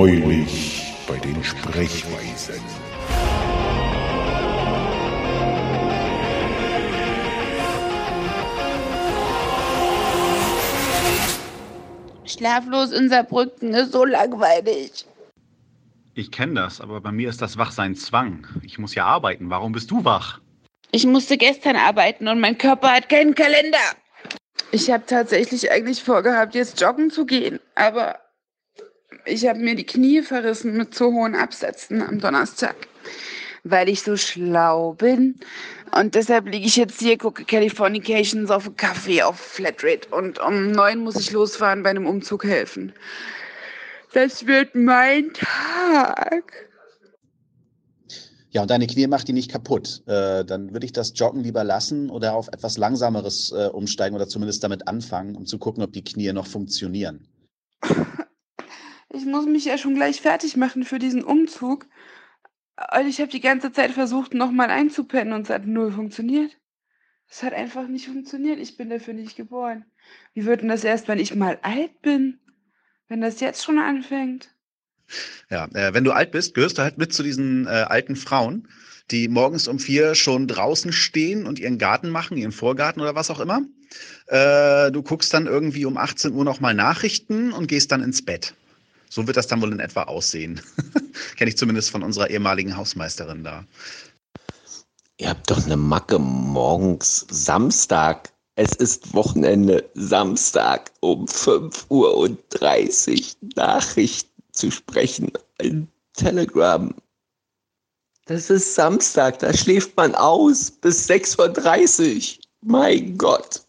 [0.00, 2.62] Neulich bei den Sprechweisen.
[12.24, 15.04] Schlaflos in Saarbrücken ist so langweilig.
[16.14, 18.46] Ich kenne das, aber bei mir ist das Wachsein Zwang.
[18.62, 19.50] Ich muss ja arbeiten.
[19.50, 20.38] Warum bist du wach?
[20.92, 23.78] Ich musste gestern arbeiten und mein Körper hat keinen Kalender.
[24.70, 28.20] Ich habe tatsächlich eigentlich vorgehabt, jetzt joggen zu gehen, aber
[29.24, 32.76] ich habe mir die Knie verrissen mit zu hohen Absätzen am Donnerstag,
[33.64, 35.40] weil ich so schlau bin.
[35.96, 40.70] Und deshalb liege ich jetzt hier, gucke Californications auf einen Kaffee auf Flatrate und um
[40.72, 42.92] neun muss ich losfahren, bei einem Umzug helfen.
[44.12, 46.68] Das wird mein Tag.
[48.50, 50.02] Ja, und deine Knie macht die nicht kaputt.
[50.06, 54.26] Äh, dann würde ich das Joggen lieber lassen oder auf etwas Langsameres äh, umsteigen oder
[54.26, 57.28] zumindest damit anfangen, um zu gucken, ob die Knie noch funktionieren.
[59.12, 61.86] Ich muss mich ja schon gleich fertig machen für diesen Umzug.
[62.96, 66.56] Und ich habe die ganze Zeit versucht, nochmal einzupennen und es hat null funktioniert.
[67.28, 68.58] Es hat einfach nicht funktioniert.
[68.58, 69.84] Ich bin dafür nicht geboren.
[70.34, 72.38] Wie wird denn das erst, wenn ich mal alt bin?
[73.08, 74.54] Wenn das jetzt schon anfängt?
[75.50, 78.68] Ja, äh, wenn du alt bist, gehörst du halt mit zu diesen äh, alten Frauen,
[79.10, 83.30] die morgens um vier schon draußen stehen und ihren Garten machen, ihren Vorgarten oder was
[83.30, 83.62] auch immer.
[84.26, 88.54] Äh, du guckst dann irgendwie um 18 Uhr nochmal Nachrichten und gehst dann ins Bett.
[89.10, 90.60] So wird das dann wohl in etwa aussehen.
[91.36, 93.64] Kenne ich zumindest von unserer ehemaligen Hausmeisterin da.
[95.18, 98.32] Ihr habt doch eine Macke morgens Samstag.
[98.54, 105.32] Es ist Wochenende Samstag um 5 Uhr und 30 Nachrichten zu sprechen.
[105.60, 106.94] Ein Telegram.
[108.26, 112.44] Das ist Samstag, da schläft man aus bis 6.30 Uhr.
[112.60, 113.62] Mein Gott.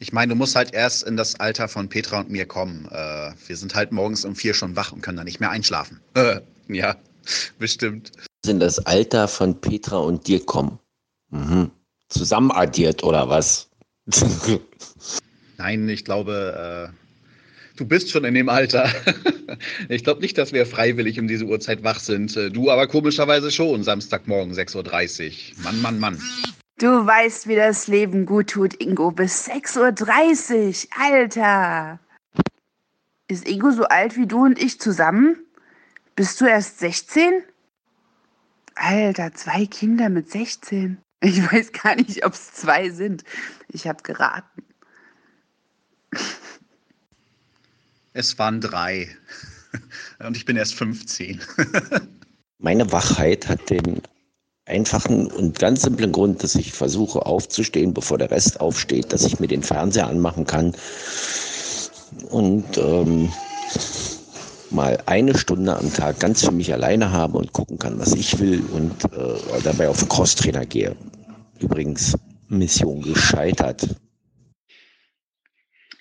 [0.00, 2.86] Ich meine, du musst halt erst in das Alter von Petra und mir kommen.
[2.90, 6.00] Äh, wir sind halt morgens um vier schon wach und können dann nicht mehr einschlafen.
[6.14, 6.96] Äh, ja,
[7.58, 8.12] bestimmt.
[8.46, 10.78] In das Alter von Petra und dir kommen.
[11.30, 11.70] Mhm.
[12.08, 13.68] Zusammenaddiert oder was?
[15.58, 17.08] Nein, ich glaube, äh,
[17.78, 18.90] Du bist schon in dem Alter.
[19.88, 22.34] ich glaube nicht, dass wir freiwillig um diese Uhrzeit wach sind.
[22.52, 25.62] Du aber komischerweise schon, Samstagmorgen 6.30 Uhr.
[25.62, 26.20] Mann, Mann, Mann.
[26.78, 29.10] Du weißt, wie das Leben gut tut, Ingo.
[29.10, 31.02] Bis 6.30 Uhr.
[31.02, 31.98] Alter.
[33.26, 35.36] Ist Ingo so alt wie du und ich zusammen?
[36.14, 37.42] Bist du erst 16?
[38.76, 40.98] Alter, zwei Kinder mit 16.
[41.20, 43.24] Ich weiß gar nicht, ob es zwei sind.
[43.66, 44.62] Ich habe geraten.
[48.12, 49.16] Es waren drei.
[50.20, 51.40] Und ich bin erst 15.
[52.58, 54.00] Meine Wachheit hat den
[54.68, 59.40] einfachen und ganz simplen Grund, dass ich versuche aufzustehen, bevor der Rest aufsteht, dass ich
[59.40, 60.74] mir den Fernseher anmachen kann
[62.30, 63.32] und ähm,
[64.70, 68.38] mal eine Stunde am Tag ganz für mich alleine habe und gucken kann, was ich
[68.38, 70.96] will und äh, dabei auf den Crosstrainer gehe.
[71.58, 72.16] Übrigens,
[72.48, 73.88] Mission gescheitert.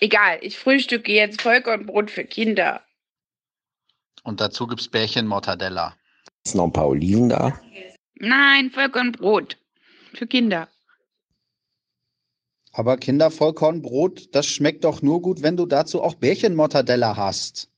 [0.00, 2.82] Egal, ich frühstücke jetzt Vollkornbrot für Kinder.
[4.24, 5.94] Und dazu gibt's Bärchen Mortadella.
[6.44, 7.58] Ist noch ein paar Oliven da?
[8.18, 9.58] Nein, Vollkornbrot
[10.14, 10.68] für Kinder.
[12.72, 17.70] Aber Kindervollkornbrot, das schmeckt doch nur gut, wenn du dazu auch Bärchen Mortadella hast.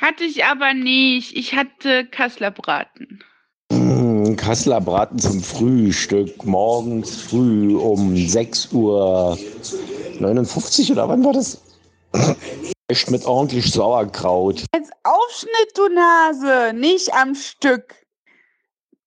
[0.00, 1.36] Hatte ich aber nicht.
[1.36, 3.24] Ich hatte Kasslerbraten.
[3.72, 6.44] Mmh, Kasslerbraten zum Frühstück.
[6.44, 9.36] Morgens früh um 6 Uhr
[10.20, 11.60] 59 oder wann war das?
[12.88, 14.64] Echt mit ordentlich Sauerkraut.
[14.72, 18.03] Als Aufschnitt, du Nase, nicht am Stück.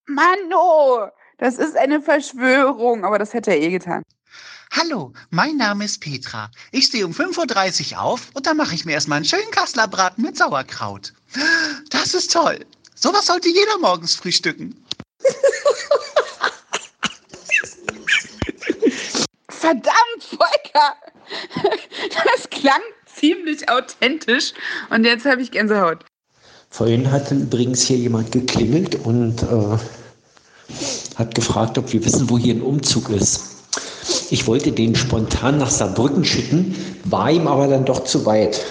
[0.08, 4.04] Mano, das ist eine Verschwörung, aber das hätte er eh getan.
[4.72, 6.50] Hallo, mein Name ist Petra.
[6.72, 10.24] Ich stehe um 5.30 Uhr auf und dann mache ich mir erstmal einen schönen Kasslerbraten
[10.24, 11.14] mit Sauerkraut.
[11.90, 12.66] Das ist toll.
[12.96, 14.82] Sowas sollte jeder morgens frühstücken.
[19.50, 20.96] Verdammt, Volker!
[22.12, 24.54] Das klang ziemlich authentisch
[24.90, 26.06] und jetzt habe ich Gänsehaut.
[26.70, 29.78] Vorhin hatte übrigens hier jemand geklingelt und äh,
[31.18, 33.42] hat gefragt, ob wir wissen, wo hier ein Umzug ist.
[34.30, 36.76] Ich wollte den spontan nach Saarbrücken schicken,
[37.06, 38.64] war ihm aber dann doch zu weit.